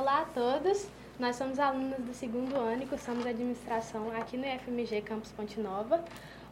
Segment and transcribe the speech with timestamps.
[0.00, 5.02] Olá a todos, nós somos alunos do segundo ano e cursamos administração aqui no FMG
[5.02, 6.02] Campus Ponte Nova.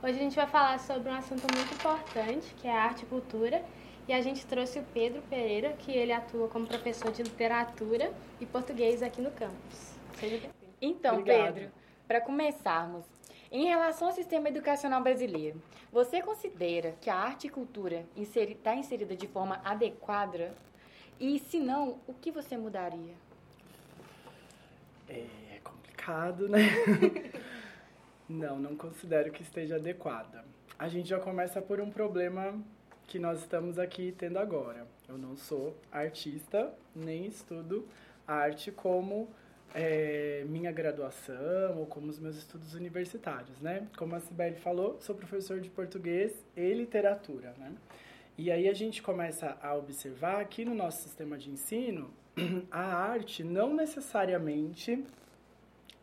[0.02, 3.06] Hoje a gente vai falar sobre um assunto muito importante, que é a arte e
[3.06, 3.64] cultura,
[4.06, 8.44] e a gente trouxe o Pedro Pereira, que ele atua como professor de literatura e
[8.44, 9.94] português aqui no campus.
[10.20, 10.74] Seja bem-vindo.
[10.82, 11.54] Então, Obrigado.
[11.54, 11.72] Pedro,
[12.06, 13.06] para começarmos,
[13.50, 19.16] em relação ao sistema educacional brasileiro, você considera que a arte e cultura está inserida
[19.16, 20.54] de forma adequada?
[21.18, 23.14] E se não, o que você mudaria?
[25.08, 26.60] É complicado, né?
[28.28, 30.44] não, não considero que esteja adequada.
[30.78, 32.60] A gente já começa por um problema
[33.06, 34.86] que nós estamos aqui tendo agora.
[35.08, 37.88] Eu não sou artista, nem estudo
[38.26, 39.28] arte como
[39.74, 43.86] é, minha graduação ou como os meus estudos universitários, né?
[43.96, 47.72] Como a Sibeli falou, sou professor de português e literatura, né?
[48.36, 52.10] E aí a gente começa a observar que no nosso sistema de ensino
[52.70, 55.04] a arte não necessariamente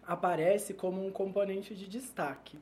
[0.06, 2.60] aparece como um componente de destaque.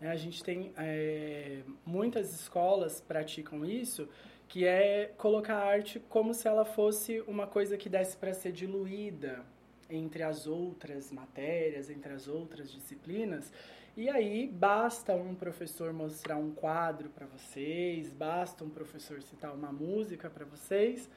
[0.00, 0.10] Né?
[0.10, 4.08] A gente tem é, muitas escolas praticam isso,
[4.48, 8.52] que é colocar a arte como se ela fosse uma coisa que desse para ser
[8.52, 9.44] diluída
[9.90, 13.52] entre as outras matérias, entre as outras disciplinas.
[13.96, 19.72] E aí basta um professor mostrar um quadro para vocês, basta um professor citar uma
[19.72, 21.10] música para vocês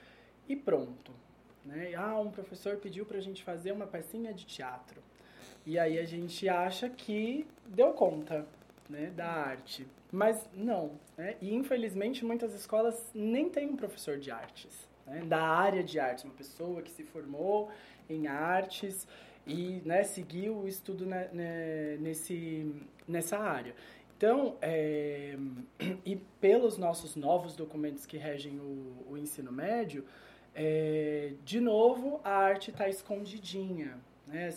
[0.48, 1.14] e pronto.
[1.66, 1.94] Né?
[1.96, 5.02] Ah, um professor pediu para a gente fazer uma pecinha de teatro.
[5.66, 8.46] E aí a gente acha que deu conta
[8.90, 9.88] né, da arte.
[10.12, 10.92] Mas não.
[11.18, 11.36] Né?
[11.42, 15.24] E infelizmente muitas escolas nem têm um professor de artes, né?
[15.26, 17.70] da área de artes, uma pessoa que se formou
[18.10, 19.08] em artes
[19.46, 21.30] e né, seguiu o estudo né,
[22.00, 22.74] nesse,
[23.08, 23.74] nessa área.
[24.18, 25.36] Então, é,
[26.06, 30.06] e pelos nossos novos documentos que regem o, o ensino médio,
[30.54, 33.98] é, de novo, a arte está escondidinha.
[34.28, 34.50] Né?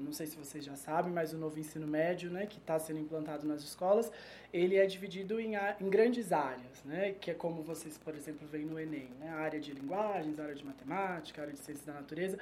[0.00, 3.00] Não sei se vocês já sabem, mas o novo ensino médio, né, que está sendo
[3.00, 4.12] implantado nas escolas,
[4.52, 8.66] ele é dividido em, em grandes áreas, né, que é como vocês, por exemplo, veem
[8.66, 11.86] no Enem, né, a área de linguagens, a área de matemática, a área de ciências
[11.86, 12.38] da natureza,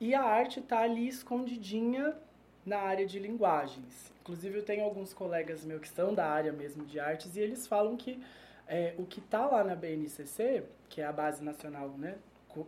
[0.00, 2.16] e a arte está ali escondidinha
[2.64, 4.10] na área de linguagens.
[4.22, 7.66] Inclusive, eu tenho alguns colegas meus que são da área mesmo de artes e eles
[7.66, 8.20] falam que
[8.68, 12.16] é, o que está lá na BNCC, que é a Base Nacional né,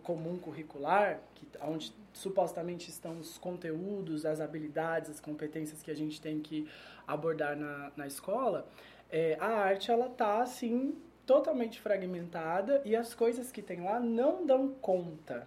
[0.03, 6.21] Comum Curricular, que, onde supostamente estão os conteúdos, as habilidades, as competências que a gente
[6.21, 6.69] tem que
[7.07, 8.69] abordar na, na escola,
[9.11, 14.47] é, a arte ela tá assim totalmente fragmentada e as coisas que tem lá não
[14.47, 15.47] dão conta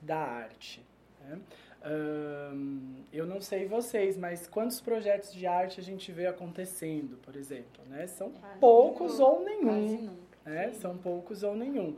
[0.00, 0.84] da arte.
[1.20, 1.40] Né?
[1.84, 7.36] Um, eu não sei vocês, mas quantos projetos de arte a gente vê acontecendo, por
[7.36, 8.06] exemplo, né?
[8.06, 10.72] São Quase poucos ou nenhum, né?
[10.72, 11.94] São poucos ou nenhum.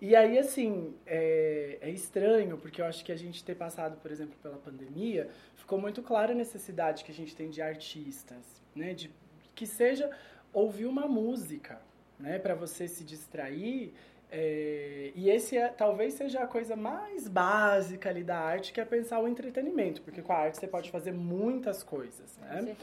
[0.00, 4.10] E aí, assim, é, é, estranho, porque eu acho que a gente ter passado, por
[4.10, 8.94] exemplo, pela pandemia, ficou muito clara a necessidade que a gente tem de artistas, né?
[8.94, 9.10] De
[9.54, 10.10] que seja
[10.52, 11.80] ouvir uma música,
[12.18, 12.38] né?
[12.38, 13.94] Para você se distrair
[14.30, 18.84] é, e esse é, talvez seja a coisa mais básica ali da arte, que é
[18.84, 22.76] pensar o entretenimento, porque com a arte você pode fazer muitas coisas, né?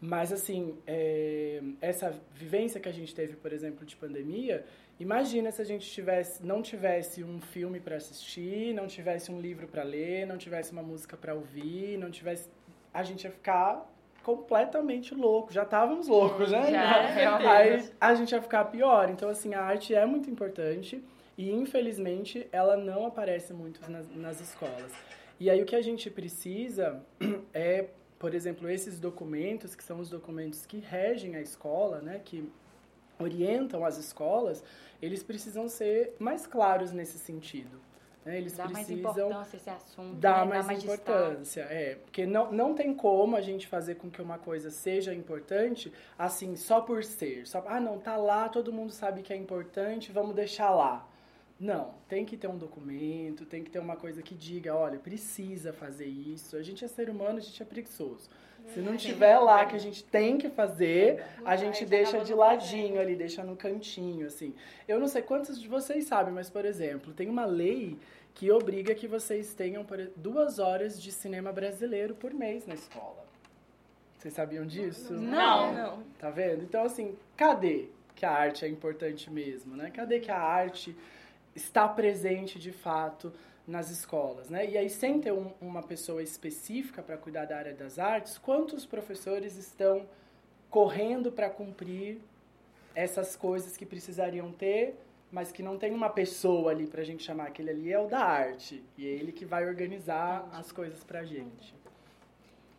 [0.00, 4.64] Mas assim, é, essa vivência que a gente teve, por exemplo, de pandemia,
[4.98, 9.68] imagina se a gente tivesse, não tivesse um filme para assistir, não tivesse um livro
[9.68, 12.48] para ler, não tivesse uma música para ouvir, não tivesse,
[12.92, 13.86] a gente ia ficar
[14.26, 15.52] completamente louco.
[15.52, 16.72] Já estávamos loucos, né?
[16.72, 17.48] Já, realmente.
[17.48, 19.08] Aí a gente ia ficar pior.
[19.08, 21.00] Então, assim, a arte é muito importante
[21.38, 24.92] e, infelizmente, ela não aparece muito nas, nas escolas.
[25.38, 27.00] E aí o que a gente precisa
[27.54, 27.86] é,
[28.18, 32.20] por exemplo, esses documentos, que são os documentos que regem a escola, né?
[32.24, 32.50] Que
[33.20, 34.64] orientam as escolas,
[35.00, 37.85] eles precisam ser mais claros nesse sentido.
[38.26, 38.38] Né?
[38.38, 40.54] Eles dá precisam mais importância esse assunto, dar né?
[40.54, 44.36] mais, mais importância, é, porque não, não tem como a gente fazer com que uma
[44.36, 49.22] coisa seja importante assim só por ser, só ah não tá lá, todo mundo sabe
[49.22, 51.08] que é importante, vamos deixar lá.
[51.58, 55.72] Não, tem que ter um documento, tem que ter uma coisa que diga, olha, precisa
[55.72, 56.56] fazer isso.
[56.56, 58.28] A gente é ser humano, a gente é preguiçoso.
[58.74, 63.00] Se não tiver lá que a gente tem que fazer, a gente deixa de ladinho
[63.00, 64.54] ali, deixa no cantinho, assim.
[64.88, 67.96] Eu não sei quantos de vocês sabem, mas, por exemplo, tem uma lei
[68.34, 69.86] que obriga que vocês tenham
[70.16, 73.24] duas horas de cinema brasileiro por mês na escola.
[74.18, 75.14] Vocês sabiam disso?
[75.14, 76.02] Não, não.
[76.18, 76.64] Tá vendo?
[76.64, 79.90] Então, assim, cadê que a arte é importante mesmo, né?
[79.90, 80.96] Cadê que a arte
[81.56, 83.32] está presente de fato
[83.66, 84.64] nas escolas, né?
[84.70, 88.86] E aí, sem ter um, uma pessoa específica para cuidar da área das artes, quantos
[88.86, 90.08] professores estão
[90.70, 92.20] correndo para cumprir
[92.94, 94.96] essas coisas que precisariam ter
[95.30, 97.48] mas que não tem uma pessoa ali pra gente chamar.
[97.48, 98.82] Aquele ali é o da arte.
[98.96, 101.74] E é ele que vai organizar as coisas pra gente.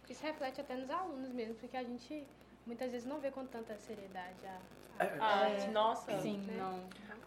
[0.09, 2.25] Isso reflete até nos alunos mesmo, porque a gente
[2.65, 5.17] muitas vezes não vê com tanta seriedade a, É.
[5.19, 6.21] a A arte, nossa.
[6.21, 6.55] Sim, né?
[6.57, 6.79] não.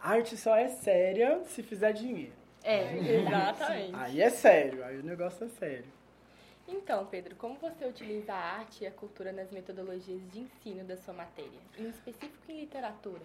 [0.02, 2.32] A arte só é séria se fizer dinheiro.
[2.62, 2.96] É.
[2.96, 3.94] Exatamente.
[3.94, 6.00] Aí é sério, aí o negócio é sério.
[6.66, 10.96] Então, Pedro, como você utiliza a arte e a cultura nas metodologias de ensino da
[10.96, 11.58] sua matéria?
[11.78, 13.22] Em específico em literatura?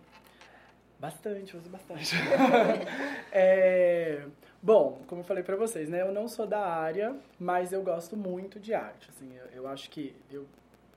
[1.00, 2.16] Bastante, uso bastante.
[3.32, 4.26] É,
[4.64, 6.02] bom, como eu falei pra vocês, né?
[6.02, 9.10] Eu não sou da área, mas eu gosto muito de arte.
[9.10, 10.48] Assim, eu, eu acho que eu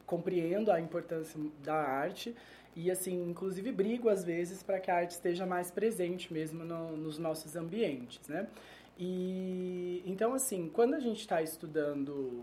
[0.08, 2.34] compreendo a importância da arte
[2.75, 6.96] e, assim, inclusive brigo às vezes para que a arte esteja mais presente mesmo no-
[6.96, 8.49] nos nossos ambientes, né?
[8.99, 12.43] E então, assim, quando a gente está estudando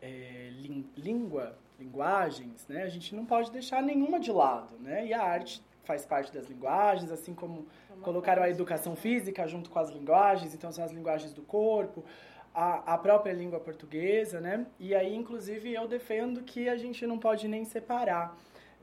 [0.00, 0.50] é,
[0.96, 2.82] língua, linguagens, né?
[2.82, 5.06] A gente não pode deixar nenhuma de lado, né?
[5.06, 7.66] E a arte faz parte das linguagens, assim como
[8.02, 12.04] colocaram a educação física junto com as linguagens, então são as linguagens do corpo,
[12.54, 14.66] a, a própria língua portuguesa, né?
[14.78, 18.36] E aí, inclusive, eu defendo que a gente não pode nem separar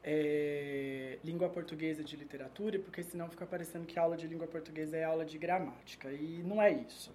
[0.03, 4.97] é, língua portuguesa de literatura, porque senão fica parecendo que a aula de língua portuguesa
[4.97, 7.13] é aula de gramática, e não é isso.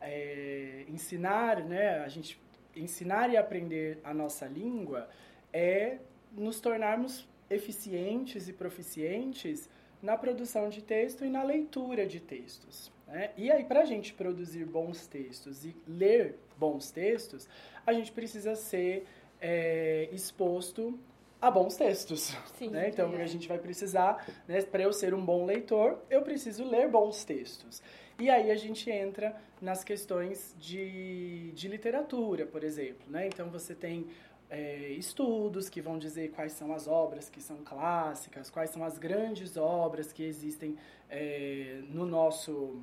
[0.00, 2.40] É, ensinar, né, a gente
[2.76, 5.08] ensinar e aprender a nossa língua
[5.52, 5.98] é
[6.32, 9.68] nos tornarmos eficientes e proficientes
[10.00, 12.92] na produção de texto e na leitura de textos.
[13.08, 13.30] Né?
[13.36, 17.48] E aí, para a gente produzir bons textos e ler bons textos,
[17.86, 19.06] a gente precisa ser
[19.40, 20.98] é, exposto
[21.40, 22.36] a bons textos.
[22.58, 22.70] Sim.
[22.70, 22.88] né?
[22.88, 26.88] Então, a gente vai precisar, né, para eu ser um bom leitor, eu preciso ler
[26.88, 27.82] bons textos.
[28.18, 33.08] E aí a gente entra nas questões de, de literatura, por exemplo.
[33.08, 33.28] Né?
[33.28, 34.08] Então, você tem
[34.50, 38.98] é, estudos que vão dizer quais são as obras que são clássicas, quais são as
[38.98, 40.76] grandes obras que existem
[41.08, 42.82] é, no nosso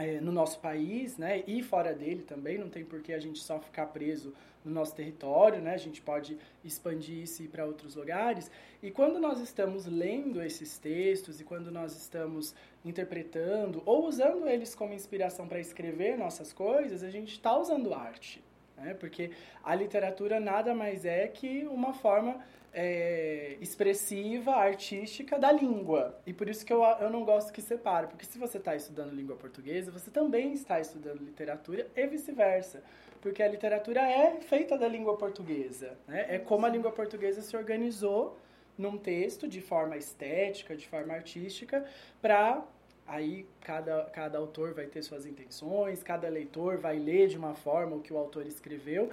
[0.00, 3.38] é, no nosso país, né, e fora dele também, não tem por que a gente
[3.42, 4.32] só ficar preso
[4.64, 8.50] no nosso território, né, a gente pode expandir isso e ir para outros lugares.
[8.82, 14.74] E quando nós estamos lendo esses textos e quando nós estamos interpretando ou usando eles
[14.74, 18.42] como inspiração para escrever nossas coisas, a gente está usando arte,
[18.78, 19.30] né, porque
[19.62, 22.42] a literatura nada mais é que uma forma
[22.72, 26.18] é, expressiva, artística da língua.
[26.26, 29.14] E por isso que eu, eu não gosto que separe, porque se você está estudando
[29.14, 32.82] língua portuguesa, você também está estudando literatura e vice-versa.
[33.20, 35.98] Porque a literatura é feita da língua portuguesa.
[36.06, 36.26] Né?
[36.28, 38.38] É como a língua portuguesa se organizou
[38.78, 41.84] num texto de forma estética, de forma artística,
[42.22, 42.64] para
[43.06, 47.96] aí cada, cada autor vai ter suas intenções, cada leitor vai ler de uma forma
[47.96, 49.10] o que o autor escreveu,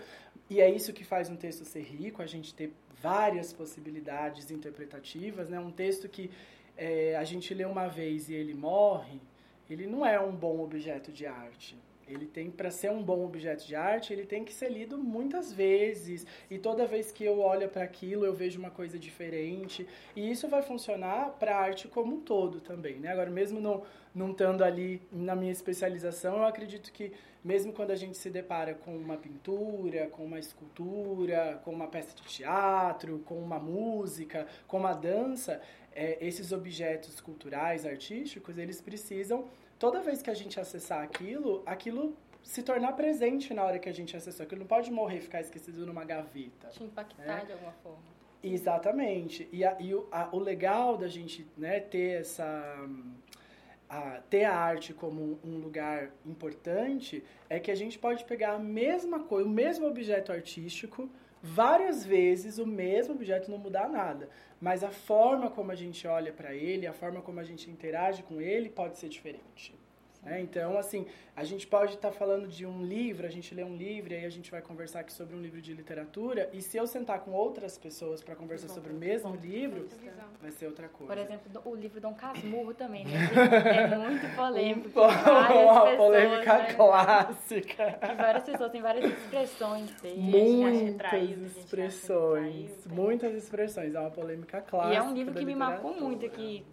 [0.50, 2.72] e é isso que faz um texto ser rico, a gente ter
[3.02, 5.60] várias possibilidades interpretativas, né?
[5.60, 6.32] Um texto que
[6.76, 9.20] é, a gente lê uma vez e ele morre,
[9.70, 11.78] ele não é um bom objeto de arte.
[12.08, 15.52] Ele tem, para ser um bom objeto de arte, ele tem que ser lido muitas
[15.52, 16.26] vezes.
[16.50, 19.88] E toda vez que eu olho para aquilo, eu vejo uma coisa diferente.
[20.16, 23.10] E isso vai funcionar para a arte como um todo também, né?
[23.10, 23.84] Agora, mesmo não,
[24.14, 27.12] não estando ali na minha especialização, eu acredito que
[27.44, 32.14] mesmo quando a gente se depara com uma pintura, com uma escultura, com uma peça
[32.16, 35.62] de teatro, com uma música, com uma dança,
[35.94, 39.46] é, esses objetos culturais, artísticos, eles precisam
[39.80, 43.94] toda vez que a gente acessar aquilo, aquilo se tornar presente na hora que a
[43.94, 44.44] gente acessou.
[44.46, 46.68] Aquilo não pode morrer, ficar esquecido numa gaveta.
[46.70, 47.46] Te impactar É.
[47.46, 48.00] de alguma forma.
[48.42, 49.48] Exatamente.
[49.52, 52.46] E, a, e o, a- o legal da gente né, ter essa.
[53.90, 58.60] a- ter a arte como um lugar importante é que a gente pode pegar a
[58.60, 61.10] mesma coisa, o mesmo objeto artístico,
[61.42, 64.30] várias vezes o mesmo objeto não mudar nada.
[64.60, 68.24] Mas a forma como a gente olha para ele, a forma como a gente interage
[68.24, 69.76] com ele pode ser diferente.
[70.28, 70.42] Né?
[70.42, 71.06] Então, assim,
[71.36, 74.26] a gente pode estar falando de um livro, a gente lê um livro e aí
[74.26, 76.50] a gente vai conversar aqui sobre um livro de literatura.
[76.52, 79.88] E se eu sentar com outras pessoas para conversar sobre o mesmo livro,
[80.42, 81.14] vai ser outra coisa.
[81.14, 83.18] Por exemplo, o livro Dom Casmurro também, né?
[83.78, 85.00] É muito polêmico.
[85.00, 86.74] Uma pessoas, polêmica né?
[86.74, 87.92] clássica.
[87.94, 90.20] Tem várias pessoas, tem várias expressões dele.
[90.20, 92.86] Muitas expressões.
[92.88, 93.96] Muitas expressões.
[93.96, 94.94] É uma polêmica clássica.
[94.94, 96.66] E é um livro que me marcou muito, que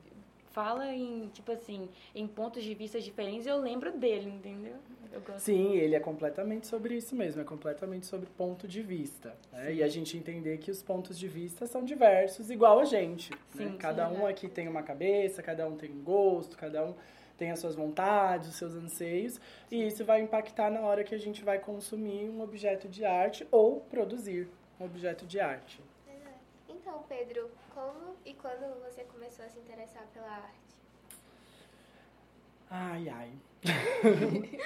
[0.54, 4.76] fala em, tipo assim, em pontos de vista diferentes, eu lembro dele, entendeu?
[5.12, 5.40] Eu gosto.
[5.40, 9.36] Sim, ele é completamente sobre isso mesmo, é completamente sobre ponto de vista.
[9.52, 9.74] Né?
[9.74, 13.32] E a gente entender que os pontos de vista são diversos, igual a gente.
[13.32, 13.66] né?
[13.66, 16.94] Sim, Cada sim, um aqui tem uma cabeça, cada um tem um gosto, cada um
[17.36, 21.18] tem as suas vontades, os seus anseios, e isso vai impactar na hora que a
[21.18, 25.82] gente vai consumir um objeto de arte ou produzir um objeto de arte.
[26.68, 30.74] Então, Pedro, como e quando você começou a se interessar pela arte?
[32.70, 33.32] Ai, ai.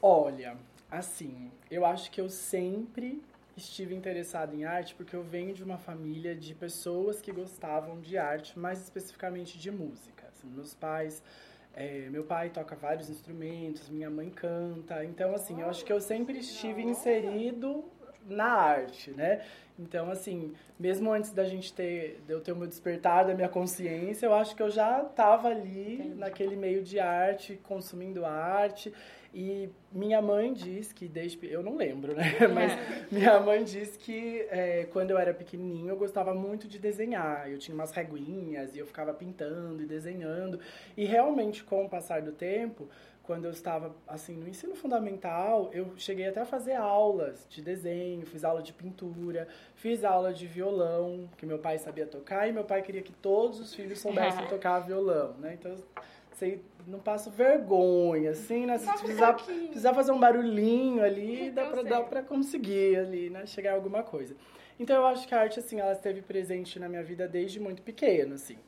[0.00, 0.56] Olha,
[0.90, 3.22] assim, eu acho que eu sempre
[3.56, 8.18] estive interessado em arte porque eu venho de uma família de pessoas que gostavam de
[8.18, 10.28] arte, mais especificamente de música.
[10.28, 11.22] Assim, meus pais,
[11.74, 15.04] é, meu pai toca vários instrumentos, minha mãe canta.
[15.04, 17.84] Então, assim, eu acho que eu sempre estive inserido
[18.26, 19.42] na arte, né?
[19.78, 23.48] Então, assim, mesmo antes da gente ter, de eu ter o meu despertar da minha
[23.48, 26.14] consciência, eu acho que eu já estava ali Entendi.
[26.14, 28.92] naquele meio de arte, consumindo arte.
[29.36, 31.44] E minha mãe diz que desde.
[31.50, 32.22] Eu não lembro, né?
[32.54, 32.72] Mas
[33.10, 37.50] minha mãe diz que é, quando eu era pequenininho eu gostava muito de desenhar.
[37.50, 40.60] Eu tinha umas reguinhas e eu ficava pintando e desenhando.
[40.96, 42.88] E realmente, com o passar do tempo,
[43.24, 48.24] quando eu estava assim no ensino fundamental, eu cheguei até a fazer aulas de desenho,
[48.26, 52.64] fiz aula de pintura, fiz aula de violão, que meu pai sabia tocar e meu
[52.64, 55.56] pai queria que todos os filhos soubessem tocar violão, né?
[55.58, 55.74] Então,
[56.32, 58.76] sei, não passo vergonha, assim, né?
[58.76, 63.46] Se precisar, precisar fazer um barulhinho ali, dá para dar para conseguir ali, né?
[63.46, 64.36] Chegar a alguma coisa.
[64.78, 67.80] Então eu acho que a arte assim, ela esteve presente na minha vida desde muito
[67.80, 68.58] pequeno, assim.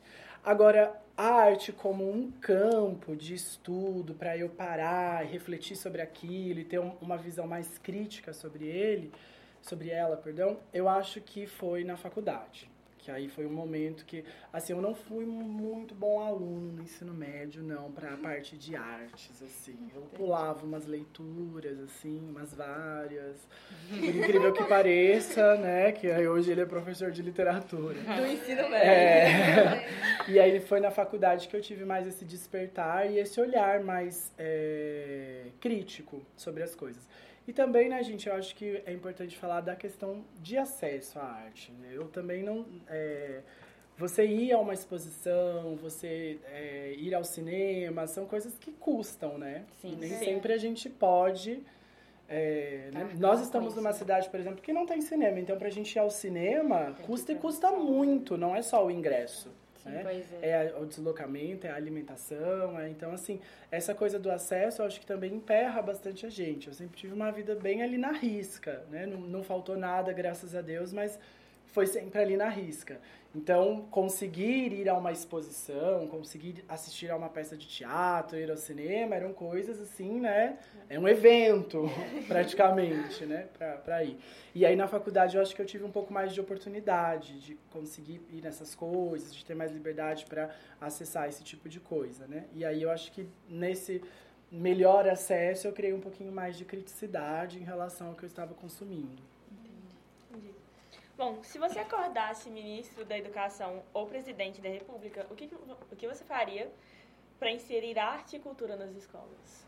[0.47, 6.63] Agora, a arte como um campo de estudo para eu parar refletir sobre aquilo e
[6.63, 9.11] ter uma visão mais crítica sobre ele,
[9.61, 12.69] sobre ela, perdão, eu acho que foi na faculdade
[13.07, 14.21] que aí foi um momento que,
[14.51, 18.75] assim, eu não fui muito bom aluno no ensino médio, não, para a parte de
[18.75, 19.77] artes, assim.
[19.95, 23.37] Eu pulava umas leituras, assim, umas várias.
[23.87, 27.95] Por incrível que pareça, né, que aí hoje ele é professor de literatura.
[27.97, 28.75] Do ensino médio.
[28.75, 29.87] É.
[30.27, 34.33] e aí foi na faculdade que eu tive mais esse despertar e esse olhar mais
[34.37, 37.07] é, crítico sobre as coisas.
[37.47, 41.23] E também, né, gente, eu acho que é importante falar da questão de acesso à
[41.23, 41.71] arte.
[41.71, 41.91] Né?
[41.93, 42.65] Eu também não.
[42.89, 43.39] É,
[43.97, 49.63] você ir a uma exposição, você é, ir ao cinema, são coisas que custam, né?
[49.81, 50.25] Sim, nem sim.
[50.25, 51.63] sempre a gente pode.
[52.29, 53.09] É, né?
[53.17, 55.99] Nós estamos numa cidade, por exemplo, que não tem cinema, então para a gente ir
[55.99, 59.49] ao cinema custa e custa muito, não é só o ingresso.
[59.87, 60.23] Né?
[60.41, 60.49] É.
[60.49, 60.75] é.
[60.79, 62.79] o deslocamento, é a alimentação.
[62.79, 63.39] É, então, assim,
[63.71, 66.67] essa coisa do acesso eu acho que também emperra bastante a gente.
[66.67, 69.05] Eu sempre tive uma vida bem ali na risca, né?
[69.05, 71.19] Não, não faltou nada, graças a Deus, mas
[71.67, 72.99] foi sempre ali na risca.
[73.35, 78.57] Então, conseguir ir a uma exposição, conseguir assistir a uma peça de teatro, ir ao
[78.57, 80.57] cinema, eram coisas assim, né?
[80.89, 81.83] É um evento,
[82.27, 83.47] praticamente, né?
[83.55, 84.17] Pra, pra ir.
[84.55, 87.55] E aí, na faculdade, eu acho que eu tive um pouco mais de oportunidade de
[87.69, 90.49] conseguir ir nessas coisas, de ter mais liberdade para
[90.81, 92.45] acessar esse tipo de coisa, né?
[92.55, 94.01] E aí, eu acho que nesse
[94.51, 98.55] melhor acesso, eu criei um pouquinho mais de criticidade em relação ao que eu estava
[98.55, 99.21] consumindo.
[101.17, 105.49] Bom, se você acordasse ministro da Educação ou presidente da República, o que,
[105.91, 106.71] o que você faria
[107.39, 109.65] para inserir arte e cultura nas escolas?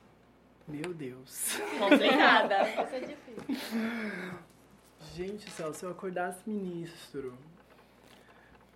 [0.68, 1.58] Meu Deus.
[1.79, 2.65] Não sei nada.
[2.75, 3.44] Vai ser difícil.
[5.15, 7.36] Gente, céu, se eu acordasse ministro.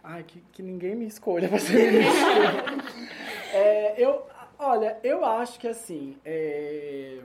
[0.04, 2.98] Ai, que, que ninguém me escolha para ser ministro.
[3.54, 4.26] é, eu,
[4.58, 7.22] olha, eu acho que assim, é,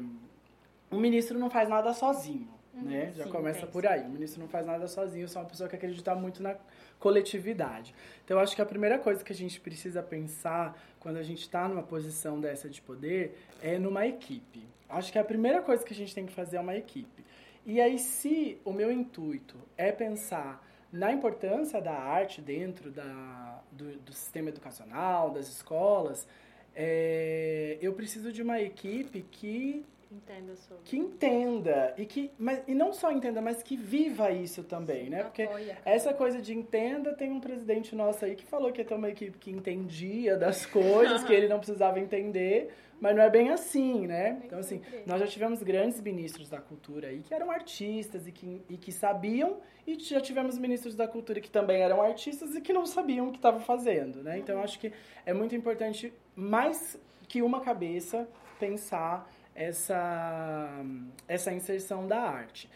[0.90, 3.12] o ministro não faz nada sozinho né?
[3.16, 4.02] Já Sim, começa por aí.
[4.02, 6.56] O ministro não faz nada sozinho, eu sou uma pessoa que acredita muito na
[6.98, 7.94] coletividade.
[8.24, 11.42] Então, eu acho que a primeira coisa que a gente precisa pensar quando a gente
[11.42, 14.66] está numa posição dessa de poder é numa equipe.
[14.88, 17.24] Acho que a primeira coisa que a gente tem que fazer é uma equipe.
[17.66, 23.96] E aí, se o meu intuito é pensar na importância da arte dentro da, do,
[23.98, 26.26] do sistema educacional, das escolas,
[26.74, 30.82] é, eu preciso de uma equipe que Entenda sobre.
[30.84, 35.22] Que entenda e que mas, e não só entenda, mas que viva isso também, né?
[35.22, 35.76] Porque Apoia.
[35.84, 39.10] essa coisa de entenda, tem um presidente nosso aí que falou que ia ter uma
[39.10, 44.06] equipe que entendia das coisas, que ele não precisava entender, mas não é bem assim,
[44.06, 44.40] né?
[44.46, 48.62] Então assim, nós já tivemos grandes ministros da cultura aí que eram artistas e que,
[48.70, 52.72] e que sabiam e já tivemos ministros da cultura que também eram artistas e que
[52.72, 54.38] não sabiam o que estavam fazendo, né?
[54.38, 54.90] Então acho que
[55.26, 56.98] é muito importante mais
[57.28, 58.26] que uma cabeça
[58.58, 60.84] pensar essa,
[61.26, 62.70] essa inserção da arte.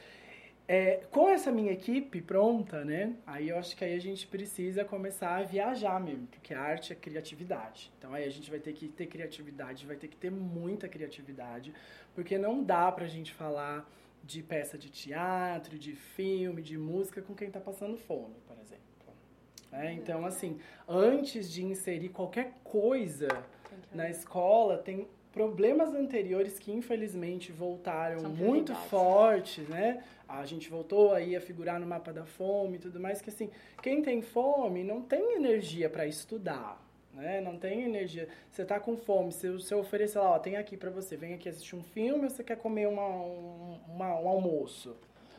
[0.66, 3.14] É, com essa minha equipe pronta, né?
[3.26, 6.92] Aí eu acho que aí a gente precisa começar a viajar mesmo, porque a arte
[6.92, 7.92] é criatividade.
[7.98, 11.72] Então aí a gente vai ter que ter criatividade, vai ter que ter muita criatividade,
[12.14, 13.88] porque não dá pra gente falar
[14.24, 18.82] de peça de teatro, de filme, de música com quem tá passando fome, por exemplo.
[19.72, 20.58] É, então, assim,
[20.88, 23.28] antes de inserir qualquer coisa
[23.92, 30.02] na escola, tem problemas anteriores que infelizmente voltaram muito fortes, né?
[30.28, 33.50] A gente voltou aí a figurar no mapa da fome e tudo mais, que assim,
[33.82, 36.80] quem tem fome não tem energia para estudar,
[37.12, 37.40] né?
[37.40, 38.28] Não tem energia.
[38.50, 41.48] Você tá com fome, se você oferecer lá, ó, tem aqui para você, vem aqui
[41.48, 44.94] assistir um filme ou você quer comer uma, um, uma, um almoço?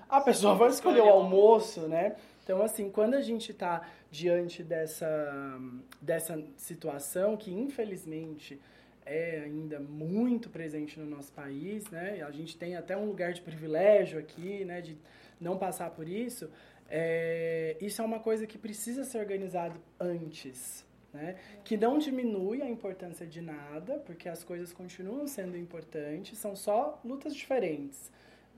[0.09, 2.15] A pessoa vai escolher o almoço, né?
[2.43, 5.59] Então, assim, quando a gente está diante dessa,
[6.01, 8.59] dessa situação que, infelizmente,
[9.05, 12.22] é ainda muito presente no nosso país, né?
[12.22, 14.81] A gente tem até um lugar de privilégio aqui, né?
[14.81, 14.98] De
[15.39, 16.50] não passar por isso.
[16.89, 21.38] É, isso é uma coisa que precisa ser organizado antes, né?
[21.63, 27.00] Que não diminui a importância de nada, porque as coisas continuam sendo importantes, são só
[27.03, 28.12] lutas diferentes.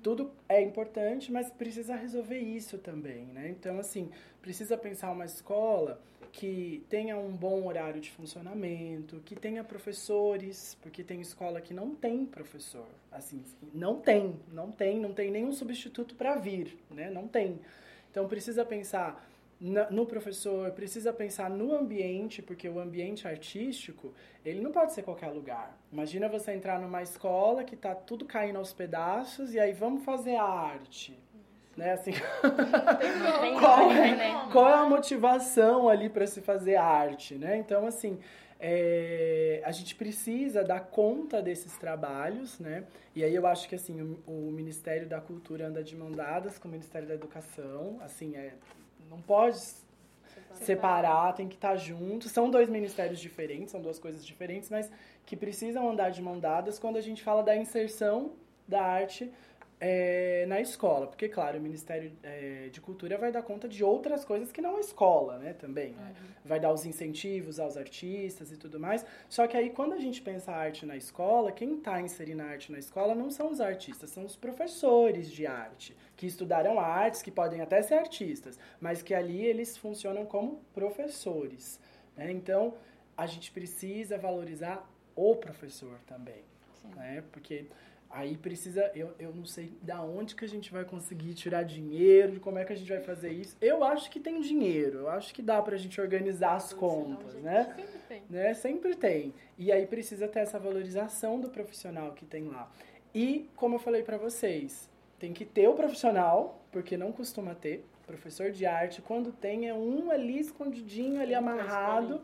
[0.03, 3.49] Tudo é importante, mas precisa resolver isso também, né?
[3.49, 4.11] Então, assim,
[4.45, 5.99] precisa pensar uma escola
[6.31, 11.95] que tenha um bom horário de funcionamento, que tenha professores, porque tem escola que não
[11.95, 17.09] tem professor, assim, não tem, não tem, não tem nenhum substituto para vir, né?
[17.09, 17.59] Não tem.
[18.11, 19.27] Então precisa pensar
[19.89, 24.13] no professor, precisa pensar no ambiente, porque o ambiente artístico,
[24.45, 25.75] ele não pode ser qualquer lugar.
[25.91, 30.35] Imagina você entrar numa escola que está tudo caindo aos pedaços e aí vamos fazer
[30.35, 31.17] arte.
[31.75, 31.91] Né?
[31.93, 32.11] Assim,
[33.59, 34.49] qual, é, né?
[34.51, 37.57] qual é a motivação ali para se fazer arte, né?
[37.57, 38.17] Então, assim,
[38.59, 42.85] é, a gente precisa dar conta desses trabalhos, né?
[43.13, 46.57] E aí eu acho que, assim, o, o Ministério da Cultura anda de mão dadas
[46.57, 48.53] com o Ministério da Educação, assim, é
[49.09, 49.59] não pode
[50.53, 52.29] separar, tem que estar tá junto.
[52.29, 54.89] São dois ministérios diferentes, são duas coisas diferentes, mas
[55.25, 58.33] que precisam andar de mão dadas quando a gente fala da inserção
[58.67, 59.31] da arte
[59.79, 61.07] é, na escola.
[61.07, 64.77] Porque, claro, o Ministério é, de Cultura vai dar conta de outras coisas que não
[64.77, 65.91] a escola, né, também.
[65.91, 66.07] Né?
[66.07, 66.27] Uhum.
[66.45, 69.05] Vai dar os incentivos aos artistas e tudo mais.
[69.29, 72.45] Só que aí, quando a gente pensa a arte na escola, quem está inserindo a
[72.45, 77.21] arte na escola não são os artistas, são os professores de arte, que estudaram artes,
[77.21, 81.79] que podem até ser artistas, mas que ali eles funcionam como professores.
[82.15, 82.31] Né?
[82.31, 82.73] Então,
[83.17, 86.43] a gente precisa valorizar o professor também.
[86.95, 87.23] Né?
[87.31, 87.65] Porque
[88.09, 92.33] Aí precisa, eu, eu não sei da onde que a gente vai conseguir tirar dinheiro,
[92.33, 93.57] de como é que a gente vai fazer isso.
[93.59, 97.65] Eu acho que tem dinheiro, eu acho que dá pra gente organizar as contas, né?
[97.65, 98.23] Sempre tem.
[98.29, 98.53] né?
[98.53, 99.33] Sempre tem.
[99.57, 102.71] E aí precisa ter essa valorização do profissional que tem lá.
[103.13, 104.89] E, como eu falei para vocês,
[105.19, 107.85] tem que ter o profissional, porque não costuma ter.
[108.05, 112.21] Professor de arte, quando tem, é um ali escondidinho, ali amarrado.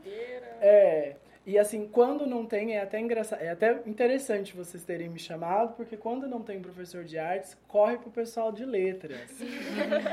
[0.62, 1.16] É.
[1.46, 5.74] E assim, quando não tem, é até engraçado, é até interessante vocês terem me chamado,
[5.76, 9.42] porque quando não tem professor de artes, corre pro pessoal de letras.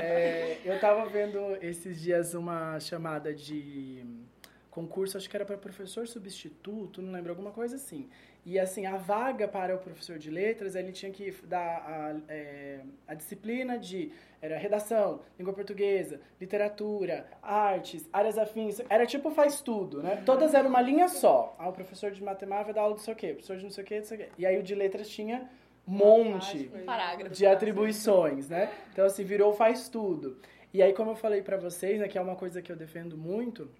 [0.03, 4.03] é, eu estava vendo esses dias uma chamada de
[4.79, 8.09] concurso, acho que era para professor substituto, não lembro, alguma coisa assim.
[8.47, 12.81] E assim, a vaga para o professor de letras, ele tinha que dar a, é,
[13.07, 18.81] a disciplina de era redação, língua portuguesa, literatura, artes, áreas afins.
[18.89, 20.23] Era tipo faz tudo, né?
[20.25, 21.57] Todas eram uma linha só.
[21.59, 23.65] Ah, o professor de matemática vai dar aula de sei o quê, o professor de
[23.65, 24.29] não sei o quê, não sei o quê.
[24.39, 25.51] E aí o de letras tinha
[25.87, 28.71] um monte um de atribuições, né?
[28.93, 30.39] Então, assim, virou faz tudo.
[30.73, 33.17] E aí, como eu falei para vocês, né, que é uma coisa que eu defendo
[33.17, 33.71] muito,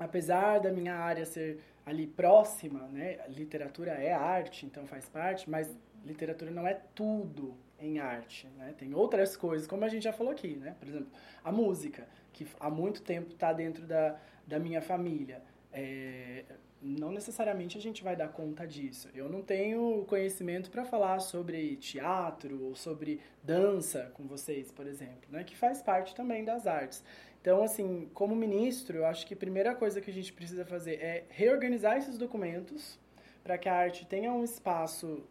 [0.00, 3.18] apesar da minha área ser ali próxima, né?
[3.28, 5.70] Literatura é arte, então faz parte, mas
[6.04, 8.74] literatura não é tudo em arte, né?
[8.78, 10.74] Tem outras coisas, como a gente já falou aqui, né?
[10.78, 11.08] Por exemplo,
[11.44, 15.42] a música, que há muito tempo está dentro da, da minha família.
[15.72, 16.44] É,
[16.82, 19.08] não necessariamente a gente vai dar conta disso.
[19.14, 25.28] Eu não tenho conhecimento para falar sobre teatro ou sobre dança com vocês, por exemplo,
[25.30, 25.44] né?
[25.44, 27.04] Que faz parte também das artes.
[27.40, 30.94] Então, assim, como ministro, eu acho que a primeira coisa que a gente precisa fazer
[31.02, 32.98] é reorganizar esses documentos
[33.42, 35.22] para que a arte tenha um espaço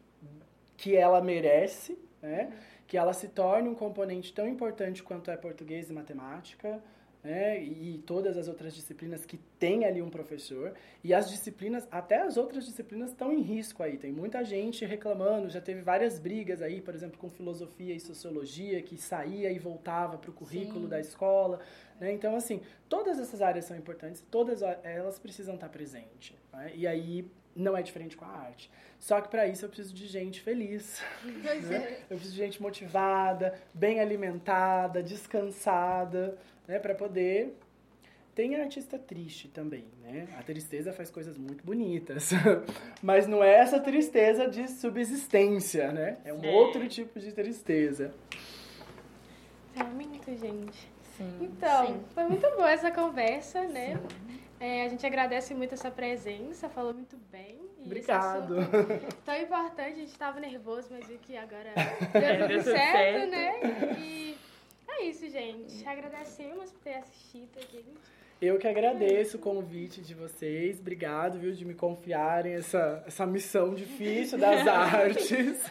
[0.75, 2.51] que ela merece, né?
[2.87, 6.81] que ela se torne um componente tão importante quanto é português e matemática,
[7.23, 7.61] né?
[7.61, 10.73] e todas as outras disciplinas que tem ali um professor.
[11.03, 13.97] E as disciplinas, até as outras disciplinas estão em risco aí.
[13.97, 18.81] Tem muita gente reclamando, já teve várias brigas aí, por exemplo, com filosofia e sociologia,
[18.81, 20.89] que saía e voltava para o currículo Sim.
[20.89, 21.59] da escola.
[21.99, 22.13] Né?
[22.13, 26.35] Então, assim, todas essas áreas são importantes, todas elas precisam estar presentes.
[26.53, 26.71] Né?
[26.75, 28.71] E aí não é diferente com a arte.
[28.97, 31.01] Só que para isso eu preciso de gente feliz.
[31.23, 31.99] Né?
[32.09, 36.37] Eu preciso de gente motivada, bem alimentada, descansada,
[36.69, 36.77] né?
[36.79, 37.57] Para poder.
[38.35, 40.29] Tem artista triste também, né?
[40.37, 42.29] A tristeza faz coisas muito bonitas.
[43.03, 46.19] Mas não é essa tristeza de subsistência, né?
[46.23, 48.13] É um outro tipo de tristeza.
[49.75, 50.87] É muito, gente.
[51.17, 51.37] Sim.
[51.41, 52.03] Então, Sim.
[52.13, 53.99] foi muito boa essa conversa, né?
[54.57, 57.59] É, a gente agradece muito essa presença, falou muito bem.
[57.83, 58.55] Obrigado.
[59.25, 61.73] Tão importante, a gente estava nervoso, mas vi que agora
[62.13, 63.59] deu tudo certo, né?
[63.99, 64.37] E
[64.99, 65.87] é isso, gente.
[65.87, 67.85] Agradecemos por ter assistido aqui.
[68.41, 70.79] Eu que agradeço o convite de vocês.
[70.79, 75.61] Obrigado, viu, de me confiarem essa, essa missão difícil das artes.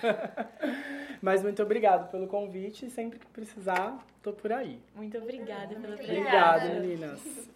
[1.22, 4.78] Mas muito obrigado pelo convite e sempre que precisar, tô por aí.
[4.94, 7.48] Muito obrigada pela Obrigado, meninas.